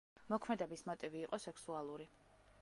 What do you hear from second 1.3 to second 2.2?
სექსუალური.